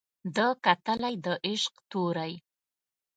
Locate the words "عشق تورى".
1.47-2.31